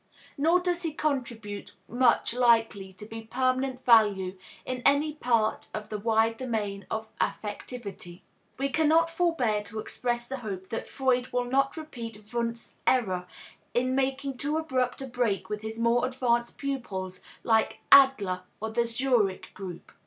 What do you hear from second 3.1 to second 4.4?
of permanent value